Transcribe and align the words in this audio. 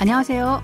안녕하세요. 0.00 0.62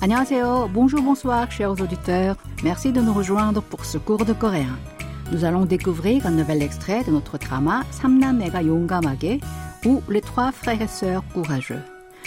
안녕하세요. 0.00 0.70
Bonjour, 0.72 1.00
bonsoir, 1.00 1.48
chers 1.50 1.80
auditeurs. 1.80 2.36
Merci 2.64 2.92
de 2.92 3.00
nous 3.00 3.14
rejoindre 3.14 3.62
pour 3.62 3.84
ce 3.84 3.98
cours 3.98 4.24
de 4.24 4.32
coréen. 4.32 4.76
Nous 5.30 5.44
allons 5.44 5.64
découvrir 5.64 6.26
un 6.26 6.32
nouvel 6.32 6.60
extrait 6.60 7.04
de 7.04 7.12
notre 7.12 7.38
drama 7.38 7.84
삼남매가 7.90 8.66
용감하게 8.66 9.40
ou 9.86 10.02
Les 10.08 10.20
trois 10.20 10.52
frères 10.52 10.82
et 10.82 10.86
sœurs 10.86 11.22
courageux. 11.32 11.82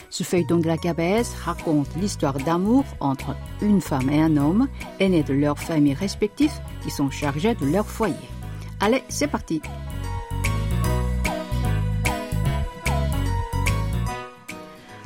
Ce 0.09 0.23
feuilleton 0.23 0.57
de 0.57 0.68
la 0.68 0.77
cabesse 0.77 1.34
raconte 1.43 1.93
l'histoire 1.98 2.38
d'amour 2.38 2.86
entre 3.00 3.35
une 3.62 3.81
femme 3.81 4.09
et 4.09 4.22
un 4.22 4.38
homme, 4.38 4.67
aînés 4.99 5.23
de 5.23 5.34
leurs 5.34 5.59
familles 5.59 5.94
respectives, 5.94 6.59
qui 6.81 6.90
sont 6.90 7.09
chargés 7.09 7.55
de 7.55 7.66
leur 7.66 7.85
foyer. 7.85 8.16
Allez, 8.80 9.04
c'est 9.09 9.27
parti! 9.27 9.62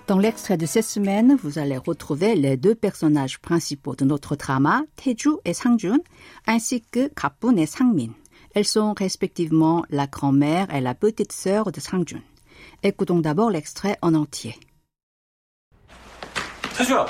Dans 0.07 0.17
l'extrait 0.17 0.57
de 0.57 0.65
cette 0.65 0.85
semaine, 0.85 1.37
vous 1.43 1.59
allez 1.59 1.77
retrouver 1.77 2.35
les 2.35 2.57
deux 2.57 2.73
personnages 2.73 3.39
principaux 3.39 3.95
de 3.95 4.05
notre 4.05 4.35
drama, 4.35 4.81
Taeju 4.95 5.37
et 5.45 5.53
Sangjun, 5.53 5.99
ainsi 6.47 6.81
que 6.81 7.09
Kapun 7.09 7.55
et 7.57 7.67
Sangmin. 7.67 8.13
Elles 8.55 8.65
sont 8.65 8.95
respectivement 8.97 9.85
la 9.91 10.07
grand-mère 10.07 10.73
et 10.73 10.81
la 10.81 10.95
petite 10.95 11.31
sœur 11.31 11.71
de 11.71 11.79
Sangjun. 11.79 12.21
Écoutons 12.81 13.19
d'abord 13.19 13.51
l'extrait 13.51 13.97
en 14.01 14.15
entier. 14.15 14.55
태주야, 16.75 17.05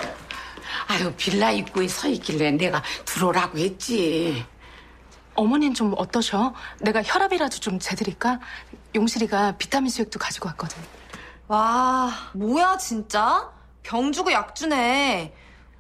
아유 0.87 1.13
빌라 1.15 1.51
입구에 1.51 1.87
서 1.87 2.07
있길래 2.07 2.51
내가 2.51 2.81
들어오라고 3.05 3.57
했지. 3.59 4.43
어머니는 5.35 5.73
좀 5.73 5.93
어떠셔? 5.95 6.53
내가 6.81 7.01
혈압이라도 7.03 7.59
좀 7.59 7.79
재드릴까? 7.79 8.39
용실이가 8.95 9.57
비타민 9.57 9.89
수액도 9.91 10.19
가지고 10.19 10.49
왔거든. 10.49 10.77
와, 11.53 12.11
뭐야, 12.33 12.77
진짜? 12.77 13.51
병 13.83 14.11
주고 14.11 14.31
약 14.31 14.55
주네. 14.55 15.33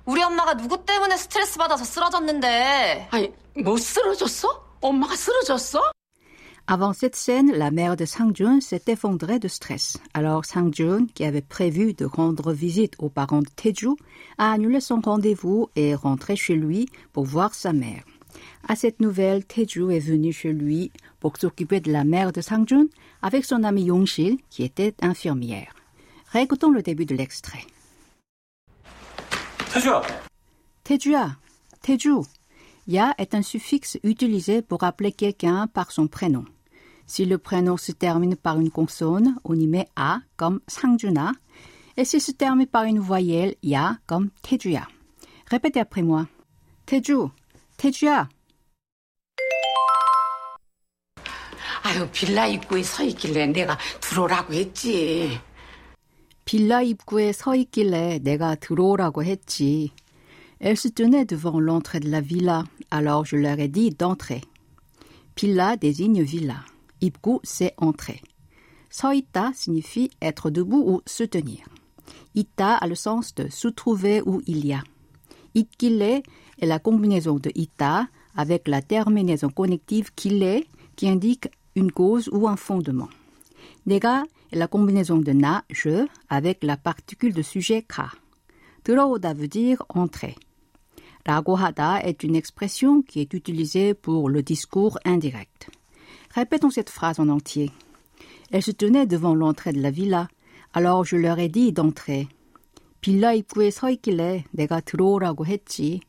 우리 0.05 0.23
엄마가 0.23 0.57
누구 0.57 0.83
때문에 0.83 1.15
스트레스 1.17 1.57
받아서 1.57 1.83
쓰러졌는데. 1.83 3.09
아니 3.11 3.31
뭐 3.63 3.77
쓰러졌어? 3.77 4.65
엄마가 4.81 5.15
쓰러졌어? 5.15 5.91
Avant 6.65 6.93
cette 6.93 7.15
scène, 7.15 7.51
la 7.51 7.71
mère 7.71 7.95
de 7.95 8.05
Sangjun 8.05 8.61
s'est 8.61 8.83
effondrée 8.87 9.39
de 9.39 9.47
stress. 9.47 9.97
Alors 10.13 10.45
Sangjun, 10.45 11.07
qui 11.15 11.25
avait 11.25 11.41
prévu 11.41 11.93
de 11.93 12.05
rendre 12.05 12.53
visite 12.53 12.93
aux 12.99 13.09
parents 13.09 13.41
de 13.41 13.49
Taeju, 13.55 13.95
a 14.37 14.51
annulé 14.51 14.79
son 14.79 15.01
rendez-vous 15.01 15.69
et 15.75 15.89
est 15.89 15.95
rentré 15.95 16.35
chez 16.35 16.53
lui 16.53 16.87
pour 17.11 17.25
voir 17.25 17.55
sa 17.55 17.73
mère. 17.73 18.03
À 18.66 18.76
cette 18.76 19.00
nouvelle, 19.00 19.44
Teju 19.44 19.92
est 19.92 20.00
venu 20.00 20.32
chez 20.32 20.52
lui 20.52 20.90
pour 21.20 21.36
s'occuper 21.36 21.80
de 21.80 21.92
la 21.92 22.04
mère 22.04 22.32
de 22.32 22.40
Sangjun 22.40 22.86
avec 23.22 23.44
son 23.44 23.62
ami 23.62 23.84
Yongshil 23.84 24.38
qui 24.50 24.62
était 24.62 24.94
infirmière. 25.02 25.74
Récoutons 26.32 26.70
le 26.70 26.82
début 26.82 27.06
de 27.06 27.14
l'extrait. 27.14 27.64
Tejuya 29.72 30.02
Tejuya 30.82 31.36
Teju 31.82 32.22
Ya 32.86 33.14
est 33.18 33.34
un 33.34 33.42
suffixe 33.42 33.98
utilisé 34.02 34.60
pour 34.62 34.84
appeler 34.84 35.12
quelqu'un 35.12 35.66
par 35.66 35.90
son 35.90 36.06
prénom. 36.06 36.44
Si 37.06 37.24
le 37.24 37.38
prénom 37.38 37.76
se 37.76 37.92
termine 37.92 38.36
par 38.36 38.60
une 38.60 38.70
consonne, 38.70 39.36
on 39.44 39.54
y 39.54 39.66
met 39.66 39.88
A 39.96 40.20
comme 40.36 40.60
Sangjuna 40.68 41.32
et 41.96 42.04
s'il 42.04 42.20
se 42.20 42.32
termine 42.32 42.66
par 42.66 42.84
une 42.84 42.98
voyelle, 42.98 43.54
Ya 43.62 43.98
comme 44.06 44.30
Tejuya. 44.42 44.86
Répétez 45.50 45.80
après 45.80 46.02
moi. 46.02 46.26
Teju 46.86 47.28
Taeju, 47.77 48.07
Taeju야. 48.07 48.29
아유 51.83 52.09
빌라 52.11 52.45
입구에 52.47 52.83
서 52.83 53.03
있길래 53.03 53.47
내가 53.47 53.77
들어오라고 54.01 54.53
했지. 54.53 55.39
빌라 56.45 56.81
입구에 56.81 57.31
서 57.31 57.55
있길래 57.55 58.19
내가 58.19 58.55
들어오라고 58.55 59.23
했지. 59.23 59.91
Elle 60.61 60.75
se 60.75 60.89
tenait 60.89 61.25
devant 61.25 61.59
l'entrée 61.59 62.01
de 62.01 62.09
la 62.09 62.19
villa, 62.19 62.65
alors 62.91 63.23
je 63.25 63.37
leur 63.37 63.59
ai 63.59 63.69
dit 63.69 63.91
d'entrer. 63.91 64.41
Pilla 65.35 65.77
désigne 65.77 66.21
villa. 66.21 66.65
입구, 66.99 67.39
c'est 67.43 67.73
entrer. 67.77 68.19
서 68.91 69.13
있다 69.13 69.53
signifie 69.53 70.09
être 70.21 70.49
debout 70.49 70.83
ou 70.85 71.01
se 71.05 71.23
tenir. 71.23 71.63
있다 72.35 72.75
a 72.81 72.87
le 72.87 72.95
sens 72.95 73.33
de 73.35 73.47
se 73.49 73.69
trouver 73.69 74.21
où 74.25 74.41
il 74.47 74.65
y 74.65 74.73
a. 74.73 74.83
있길래 75.53 76.23
est 76.61 76.67
la 76.67 76.79
combinaison 76.79 77.39
de 77.39 77.51
있다 77.55 78.09
avec 78.35 78.67
la 78.67 78.81
terminaison 78.81 79.49
connective 79.49 80.11
길래 80.15 80.63
qui 80.95 81.07
indique 81.07 81.49
une 81.75 81.91
cause 81.91 82.29
ou 82.31 82.47
un 82.47 82.55
fondement. 82.55 83.09
내가 83.85 84.25
est 84.51 84.57
la 84.57 84.67
combinaison 84.67 85.17
de 85.17 85.31
na, 85.31 85.63
je, 85.69 86.07
avec 86.29 86.63
la 86.63 86.77
particule 86.77 87.33
de 87.33 87.41
sujet 87.41 87.83
ka. 87.83 88.11
들어오다 88.83 89.33
veut 89.33 89.47
dire 89.47 89.83
entrer. 89.89 90.35
라고 91.25 91.55
하다 91.55 92.01
est 92.03 92.23
une 92.23 92.35
expression 92.35 93.01
qui 93.01 93.19
est 93.19 93.33
utilisée 93.33 93.93
pour 93.93 94.29
le 94.29 94.41
discours 94.41 94.97
indirect. 95.05 95.69
Répétons 96.33 96.69
cette 96.69 96.89
phrase 96.89 97.19
en 97.19 97.29
entier. 97.29 97.71
Elle 98.51 98.63
se 98.63 98.71
tenait 98.71 99.05
devant 99.05 99.35
l'entrée 99.35 99.73
de 99.73 99.81
la 99.81 99.91
villa, 99.91 100.27
alors 100.73 101.03
je 101.03 101.17
leur 101.17 101.39
ai 101.39 101.49
dit 101.49 101.71
d'entrer. 101.71 102.27
빌라 103.03 103.33
입구에 103.33 103.69
서 103.71 103.89
있길래 103.89 104.45
내가 104.51 104.81
들어오라고 104.81 105.45
했지. 105.45 106.01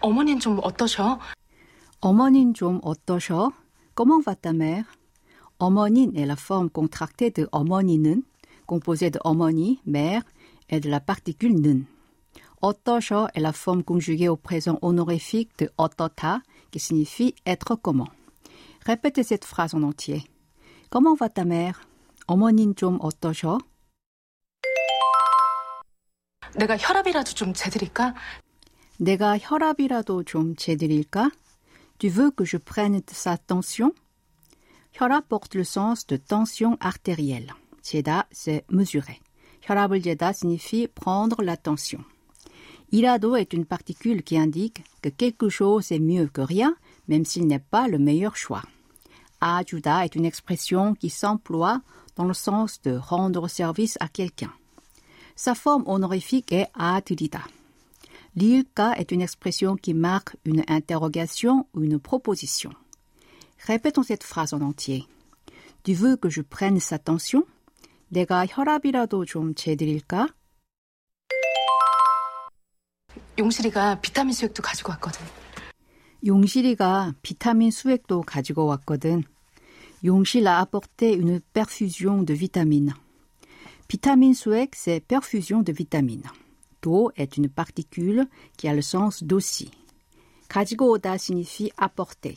어머니는 0.00 0.40
좀 0.40 0.58
어떠셔? 0.62 1.18
어머닌 2.00 2.54
좀 2.54 2.80
어떠셔? 2.82 3.52
Comment 3.94 4.22
va 4.24 4.34
ta 4.34 4.52
mère? 4.52 4.84
어머닌 5.58 6.16
est 6.16 6.24
la 6.24 6.36
forme 6.36 6.70
contractée 6.70 7.30
de 7.30 7.46
어머니는, 7.52 8.22
composée 8.66 9.10
de 9.10 9.18
어머니, 9.24 9.78
mère, 9.84 10.22
et 10.70 10.80
de 10.80 10.88
la 10.88 11.00
particule 11.00 11.60
는. 11.60 11.86
어떠셔 12.62 13.28
est 13.34 13.40
la 13.40 13.52
forme 13.52 13.82
conjuguée 13.82 14.28
au 14.28 14.36
présent 14.36 14.78
honorifique 14.80 15.50
de 15.58 15.68
어떠타, 15.76 16.42
qui 16.70 16.78
signifie 16.78 17.34
être 17.46 17.76
comment. 17.76 18.08
Répétez 18.86 19.22
cette 19.22 19.44
phrase 19.44 19.74
en 19.74 19.82
entier. 19.82 20.24
Comment 20.88 21.14
va 21.14 21.28
ta 21.28 21.44
mère? 21.44 21.82
어머닌 22.26 22.74
좀 22.74 22.98
어떠셔? 23.00 23.58
내가 26.56 26.76
혈압이라도 26.76 27.32
좀 27.32 27.54
재드릴까? 27.54 28.14
내가 28.98 29.38
혈압이라도 29.38 30.24
좀 30.24 30.56
재드릴까? 30.56 31.30
Tu 31.98 32.08
veux 32.08 32.30
que 32.30 32.44
je 32.44 32.58
prenne 32.58 33.00
sa 33.08 33.36
tension? 33.36 33.92
혈압 34.92 35.28
porte 35.28 35.54
le 35.54 35.64
sens 35.64 36.06
de 36.06 36.16
tension 36.16 36.76
artérielle. 36.80 37.52
재다, 37.82 38.26
c'est 38.32 38.64
mesurer. 38.70 39.20
혈압을 39.62 40.02
재다 40.02 40.30
signifie 40.30 40.88
prendre 40.88 41.42
la 41.42 41.56
tension. 41.56 42.04
이라도 42.90 43.38
est 43.38 43.52
une 43.52 43.64
particule 43.64 44.22
qui 44.24 44.36
indique 44.36 44.82
que 45.00 45.10
quelque 45.10 45.48
chose 45.48 45.92
est 45.92 46.00
mieux 46.00 46.26
que 46.26 46.40
rien, 46.40 46.74
même 47.06 47.24
s'il 47.24 47.46
n'est 47.46 47.64
pas 47.70 47.86
le 47.86 47.98
meilleur 47.98 48.36
choix. 48.36 48.64
ajuda 49.40 50.04
est 50.04 50.16
une 50.16 50.26
expression 50.26 50.94
qui 50.94 51.08
s'emploie 51.08 51.80
dans 52.16 52.24
le 52.24 52.34
sens 52.34 52.82
de 52.82 52.96
rendre 52.96 53.46
service 53.48 53.96
à 54.00 54.08
quelqu'un. 54.08 54.52
Sa 55.36 55.54
forme 55.54 55.84
honorifique 55.86 56.52
est 56.52 56.68
아드리다. 56.74 57.46
L'ilka 58.36 58.92
est 58.96 59.10
une 59.10 59.22
expression 59.22 59.76
qui 59.76 59.94
marque 59.94 60.36
une 60.44 60.62
interrogation 60.68 61.66
ou 61.74 61.82
une 61.82 61.98
proposition. 61.98 62.70
Répétons 63.66 64.02
cette 64.02 64.22
phrase 64.22 64.52
en 64.54 64.60
entier. 64.60 65.06
Tu 65.82 65.94
veux 65.94 66.16
que 66.16 66.28
je 66.28 66.42
prenne 66.42 66.78
sa 66.78 66.98
tension? 66.98 67.44
내가 68.08 68.46
혈압이라도 68.46 69.24
좀 69.24 69.54
재드릴까? 69.54 70.28
용실이가 73.38 74.00
비타민 74.00 74.34
수액도 74.34 74.62
가지고 74.62 74.90
왔거든. 74.92 75.24
용실이가 76.26 77.14
비타민 77.22 77.70
수액도 77.70 78.22
가지고 78.22 78.66
왔거든. 78.66 79.24
용실 80.04 80.46
a 80.46 80.60
apporté 80.60 81.12
une 81.12 81.40
perfusion 81.52 82.24
de 82.24 82.34
vitamines. 82.34 82.94
Vitamine 83.88 84.34
suec, 84.34 84.74
c'est 84.76 85.00
perfusion 85.00 85.62
de 85.62 85.72
vitamines. 85.72 86.30
Do 86.82 87.10
est 87.16 87.36
une 87.36 87.48
particule 87.48 88.26
qui 88.56 88.68
a 88.68 88.74
le 88.74 88.82
sens 88.82 89.22
d'aussi. 89.22 89.70
가지고 90.48 90.90
오다 90.90 91.14
signifie 91.14 91.70
apporter. 91.76 92.34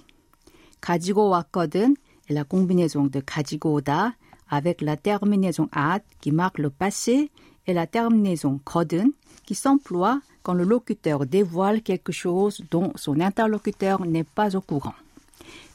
가지고 0.82 1.30
왔거든 1.30 1.96
est 2.30 2.34
la 2.34 2.44
combinaison 2.44 3.08
de 3.08 3.22
가지고 3.22 3.74
오다 3.74 4.16
avec 4.50 4.82
la 4.82 4.98
terminaison 4.98 5.68
at 5.72 6.04
qui 6.22 6.32
marque 6.32 6.60
le 6.60 6.70
passé 6.70 7.32
et 7.66 7.74
la 7.74 7.88
terminaison 7.88 8.60
거든 8.64 9.14
qui 9.46 9.56
s'emploie 9.56 10.22
quand 10.44 10.54
le 10.54 10.64
locuteur 10.64 11.26
dévoile 11.26 11.82
quelque 11.82 12.12
chose 12.12 12.62
dont 12.70 12.92
son 12.96 13.20
interlocuteur 13.20 14.06
n'est 14.06 14.24
pas 14.26 14.56
au 14.56 14.62
courant. 14.62 14.96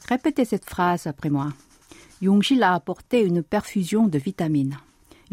Répétez 0.09 0.45
cette 0.45 0.65
phrase 0.65 1.07
après 1.07 1.31
moi. 1.31 1.53
용실 2.23 2.63
a 2.63 2.75
apporté 2.75 3.23
une 3.23 3.43
perfusion 3.43 4.07
de 4.07 4.19
vitamines. 4.19 4.79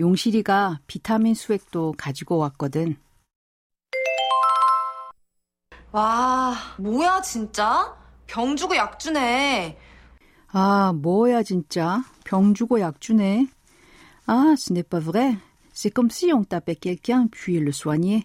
용실이가 0.01 0.81
비타민 0.87 1.35
수액도 1.35 1.95
가지고 1.97 2.39
왔거든. 2.39 2.97
와, 5.93 6.55
뭐야, 6.79 7.21
진짜? 7.21 7.97
병 8.27 8.57
주고 8.57 8.77
약 8.77 8.99
주네. 8.99 9.77
아, 10.53 10.93
뭐야 10.93 11.43
진짜. 11.43 12.03
병 12.25 12.55
주고 12.55 12.81
약 12.81 13.01
주네. 13.01 13.49
Ah, 14.27 14.55
ce 14.57 14.73
n'est 14.73 14.89
pas 14.89 15.01
vrai. 15.01 15.37
C'est 15.73 15.91
comme 15.91 16.11
si 16.11 16.33
on 16.33 16.45
tapait 16.45 16.77
quelqu'un 16.77 17.27
puis 17.31 17.59
le 17.59 17.73
soignait. 17.73 18.25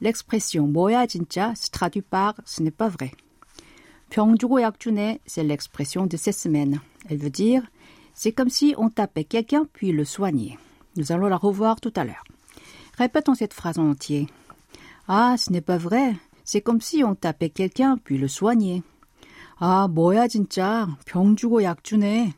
L'expression 0.00 0.68
뭐야 0.68 1.06
진짜 1.06 1.52
se 1.56 1.68
traduit 1.70 2.02
par 2.02 2.34
ce 2.44 2.62
n'est 2.62 2.70
pas 2.70 2.88
vrai. 2.88 3.10
병 4.10 4.36
주고 4.38 4.60
약 4.62 4.78
주네, 4.78 5.20
c'est 5.26 5.42
l'expression 5.42 6.06
de 6.06 6.16
cette 6.16 6.38
semaine. 6.38 6.80
Elle 7.08 7.18
veut 7.18 7.30
dire 7.30 7.62
c'est 8.14 8.32
comme 8.32 8.50
si 8.50 8.74
on 8.78 8.88
tapait 8.88 9.24
quelqu'un 9.24 9.66
puis 9.72 9.92
le 9.92 10.04
soignait. 10.04 10.58
Nous 10.97 11.11
allons 11.11 11.27
la 11.27 11.37
revoir 11.37 11.79
tout 11.81 11.93
à 11.95 12.03
l'heure. 12.03 12.23
Répétons 12.97 13.35
cette 13.35 13.53
phrase 13.53 13.79
en 13.79 13.89
entier. 13.89 14.27
Ah, 15.07 15.35
ce 15.37 15.51
n'est 15.51 15.61
pas 15.61 15.77
vrai. 15.77 16.15
C'est 16.43 16.61
comme 16.61 16.81
si 16.81 17.03
on 17.03 17.15
tapait 17.15 17.49
quelqu'un 17.49 17.97
puis 18.03 18.17
le 18.17 18.27
soignait. 18.27 18.83
아, 19.59 19.87
뭐야 19.87 20.27
진짜. 20.27 20.87
병 21.05 21.35
주고 21.35 21.63
약 21.63 21.83
주네. 21.83 22.33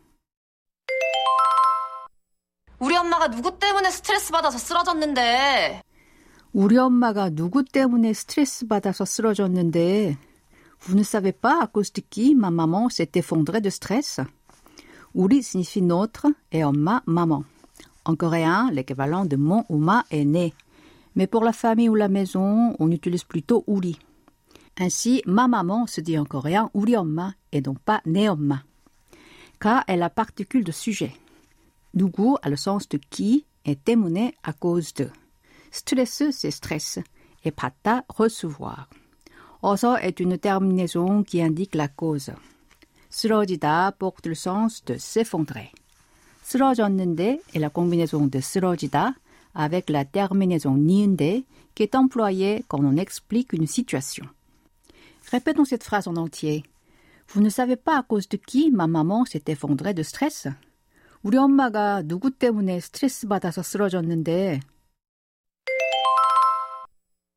우리 2.79 2.95
엄마가 2.95 3.29
누구 3.29 3.57
때문에 3.57 3.89
스트레스 3.89 4.31
받아서 4.31 4.57
쓰러졌는데. 4.57 5.81
우리 6.53 6.77
엄마가 6.77 7.29
누구 7.29 7.63
때문에 7.63 8.13
스트레스 8.13 8.67
받아서 8.67 9.05
쓰러졌는데 9.05 10.17
Vous 10.81 10.95
ne 10.95 11.03
savez 11.03 11.31
pas 11.31 11.63
à 11.63 11.67
cause 11.67 11.91
de 11.93 12.01
qui 12.01 12.35
ma 12.35 12.51
maman 12.51 12.89
s'est 12.89 13.09
effondrée 13.15 13.59
de 13.59 13.69
stress 13.69 14.21
우리 15.15 15.41
signifie 15.41 15.81
notre 15.81 16.27
et 16.51 16.63
엄마 16.63 17.01
maman. 17.07 17.43
En 18.04 18.16
coréen, 18.16 18.70
l'équivalent 18.72 19.24
de 19.24 19.36
mon 19.36 19.64
ou 19.68 19.78
ma 19.78 20.04
est 20.10 20.24
né. 20.24 20.54
Mais 21.14 21.26
pour 21.26 21.44
la 21.44 21.52
famille 21.52 21.88
ou 21.88 21.94
la 21.94 22.08
maison, 22.08 22.74
on 22.78 22.90
utilise 22.90 23.24
plutôt 23.24 23.64
uri. 23.66 23.98
Ainsi, 24.78 25.22
ma 25.26 25.48
maman 25.48 25.86
se 25.86 26.00
dit 26.00 26.18
en 26.18 26.24
coréen 26.24 26.70
uriomma 26.74 27.34
et 27.52 27.60
non 27.60 27.74
pas 27.74 28.00
neomma. 28.06 28.62
Ka 29.58 29.84
est 29.86 29.96
la 29.96 30.08
particule 30.08 30.64
de 30.64 30.72
sujet. 30.72 31.12
Nugu 31.94 32.36
a 32.42 32.48
le 32.48 32.56
sens 32.56 32.88
de 32.88 32.98
qui 33.10 33.44
et 33.64 33.76
témoigné 33.76 34.34
à 34.42 34.52
cause 34.52 34.94
de. 34.94 35.10
Stresseux, 35.70 36.32
c'est 36.32 36.50
stress 36.50 36.98
et 37.44 37.50
pata, 37.50 38.04
recevoir. 38.08 38.88
Oso 39.62 39.96
est 39.96 40.20
une 40.20 40.38
terminaison 40.38 41.22
qui 41.22 41.42
indique 41.42 41.74
la 41.74 41.88
cause. 41.88 42.32
Srodida 43.10 43.92
porte 43.98 44.26
le 44.26 44.34
sens 44.34 44.84
de 44.84 44.96
s'effondrer. 44.96 45.72
쓰러졌는데 46.49 47.41
est 47.53 47.59
la 47.59 47.69
combinaison 47.69 48.27
de 48.27 48.39
쓰러지다 48.39 49.15
avec 49.53 49.89
la 49.89 50.05
terminaison 50.05 50.77
ni은데 50.77 51.43
qui 51.73 51.83
est 51.83 51.95
employée 51.95 52.63
quand 52.67 52.83
on 52.83 52.97
explique 52.97 53.53
une 53.53 53.67
situation. 53.67 54.25
Répétons 55.31 55.65
cette 55.65 55.83
phrase 55.83 56.07
en 56.07 56.15
entier. 56.17 56.63
Vous 57.29 57.41
ne 57.41 57.49
savez 57.49 57.75
pas 57.75 57.97
à 57.97 58.03
cause 58.03 58.29
de 58.29 58.37
qui 58.37 58.71
ma 58.71 58.87
maman 58.87 59.25
s'est 59.25 59.43
effondrée 59.47 59.93
de 59.93 60.03
stress? 60.03 60.47
우리 61.23 61.37
엄마가 61.37 62.03
누구 62.03 62.29
때문에 62.29 62.79
스트레스 62.79 63.27
받아서 63.27 63.63
쓰러졌는데 63.63 64.59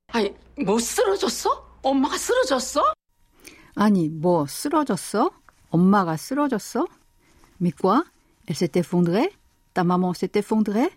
아니, 0.08 0.34
뭐 0.62 0.78
쓰러졌어? 0.78 1.78
엄마가 1.82 2.18
쓰러졌어? 2.18 2.82
아니 3.74 4.08
뭐 4.08 4.46
쓰러졌어? 4.46 5.30
엄마가 5.70 6.16
쓰러졌어? 6.16 6.86
Mais 7.60 7.72
quoi? 7.72 8.04
Elle 8.46 8.56
s'est 8.56 8.72
effondrée? 8.74 9.28
Ta 9.74 9.84
maman 9.84 10.14
s'est 10.14 10.32
effondrée? 10.34 10.90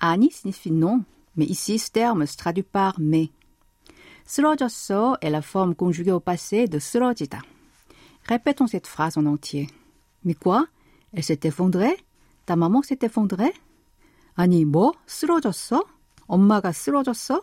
아니 0.00 0.30
signifie 0.30 0.70
non, 0.70 1.04
mais 1.36 1.44
ici 1.44 1.78
ce 1.78 1.90
terme 1.90 2.26
se 2.26 2.36
traduit 2.36 2.62
par 2.62 2.98
mais. 2.98 3.30
쓰러졌어 4.26 5.16
est 5.20 5.30
la 5.30 5.42
forme 5.42 5.74
conjuguée 5.74 6.12
au 6.12 6.20
passé 6.20 6.68
de 6.68 6.78
쓰러지다. 6.78 7.42
Répétons 8.26 8.66
cette 8.66 8.86
phrase 8.86 9.16
en 9.16 9.26
entier. 9.26 9.68
Mais 10.24 10.34
quoi? 10.34 10.66
Elle 11.12 11.22
s'est 11.24 11.40
effondrée? 11.44 11.96
Ta 12.46 12.56
maman 12.56 12.82
s'est 12.82 12.98
effondrée? 13.02 13.52
아니 14.36 14.64
뭐 14.64 14.92
쓰러졌어? 15.06 15.84
엄마가 16.26 16.72
쓰러졌어? 16.72 17.40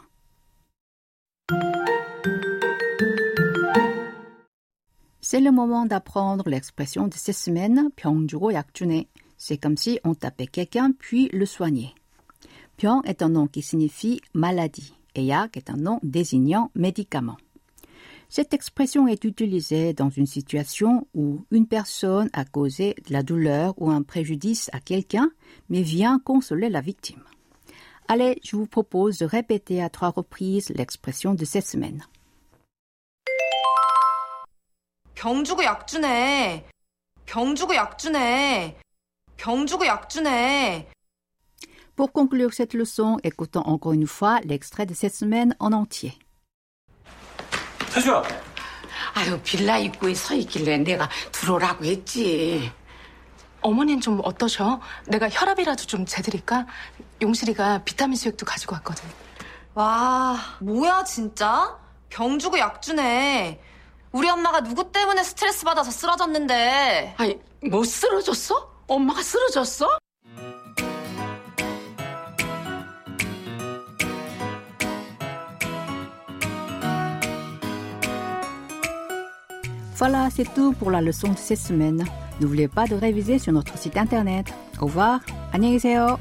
C'est 5.31 5.41
le 5.41 5.51
moment 5.51 5.85
d'apprendre 5.85 6.47
l'expression 6.47 7.07
de 7.07 7.13
cette 7.15 7.35
semaine 7.35 7.89
병 7.95 8.27
주고 8.27 8.53
약 8.53 8.73
주네. 8.73 9.07
C'est 9.37 9.57
comme 9.57 9.77
si 9.77 9.99
on 10.03 10.15
tapait 10.15 10.47
quelqu'un 10.47 10.91
puis 10.97 11.29
le 11.33 11.45
soignait. 11.45 11.93
병 12.77 13.01
est 13.05 13.21
un 13.21 13.29
nom 13.29 13.47
qui 13.47 13.61
signifie 13.61 14.21
maladie 14.33 14.93
et 15.15 15.25
약 15.25 15.57
est 15.57 15.69
un 15.69 15.77
nom 15.77 15.99
désignant 16.03 16.71
médicament. 16.75 17.37
Cette 18.29 18.53
expression 18.53 19.07
est 19.07 19.23
utilisée 19.23 19.93
dans 19.93 20.09
une 20.09 20.25
situation 20.25 21.07
où 21.13 21.45
une 21.49 21.67
personne 21.67 22.29
a 22.33 22.43
causé 22.43 22.95
de 23.07 23.13
la 23.13 23.23
douleur 23.23 23.73
ou 23.77 23.89
un 23.89 24.03
préjudice 24.03 24.69
à 24.73 24.79
quelqu'un, 24.81 25.31
mais 25.69 25.81
vient 25.81 26.19
consoler 26.19 26.69
la 26.69 26.81
victime. 26.81 27.23
Allez, 28.09 28.39
je 28.43 28.55
vous 28.55 28.67
propose 28.67 29.17
de 29.17 29.25
répéter 29.25 29.81
à 29.81 29.89
trois 29.89 30.09
reprises 30.09 30.69
l'expression 30.69 31.33
de 31.33 31.45
cette 31.45 31.67
semaine. 31.67 32.03
병 35.22 35.44
주고 35.44 35.62
약 35.62 35.86
주네. 35.86 36.66
병 37.26 37.54
주고 37.54 37.76
약 37.76 37.96
주네. 37.96 38.76
병 39.36 39.66
주고 39.68 39.86
약 39.86 40.08
주네. 40.08 40.88
Pour 41.94 42.12
conclure 42.12 42.52
cette 42.52 42.74
leçon, 42.74 43.18
écoutons 43.22 43.62
encore 43.64 43.92
une 43.92 44.08
fois 44.08 44.40
l'extrait 44.40 44.84
de 44.84 44.94
cette 44.94 45.14
semaine 45.14 45.54
en 45.60 45.72
entier. 45.72 46.18
태주야, 47.94 48.24
아유, 49.14 49.38
빌라 49.44 49.78
입구에 49.78 50.12
서 50.14 50.34
있길래 50.34 50.78
내가 50.78 51.08
들어오라고 51.30 51.84
했지. 51.84 52.72
어머니는 53.60 54.00
좀 54.00 54.20
어떠셔? 54.24 54.80
내가 55.06 55.28
혈압이라도 55.30 55.84
좀 55.86 56.04
재드릴까? 56.04 56.66
용실이가 57.22 57.84
비타민 57.84 58.16
수액도 58.16 58.44
가지고 58.44 58.74
왔거든. 58.74 59.08
와, 59.74 60.36
뭐야 60.60 61.04
진짜? 61.04 61.78
병 62.08 62.40
주고 62.40 62.58
약 62.58 62.82
주네. 62.82 63.60
우리 64.12 64.28
엄마가 64.28 64.62
누구 64.62 64.92
때문에 64.92 65.22
스트레스 65.22 65.64
받아서 65.64 65.90
쓰러졌는데. 65.90 67.14
아니, 67.16 67.38
뭐 67.70 67.82
쓰러졌어? 67.82 68.70
엄마가 68.86 69.22
쓰러졌어? 69.22 69.88
Voilà, 79.96 80.28
c'est 80.30 80.52
tout 80.52 80.72
pour 80.72 80.90
la 80.90 81.00
leçon 81.00 81.28
de 81.28 81.38
cette 81.38 81.60
semaine. 81.60 82.04
N'oubliez 82.40 82.66
pas 82.66 82.86
de 82.86 82.96
réviser 82.96 83.38
sur 83.38 83.52
notre 83.52 83.78
site 83.78 83.96
internet. 83.96 84.52
Au 84.80 84.86
revoir. 84.86 85.20
안녕히 85.52 85.74
계세요. 85.74 86.18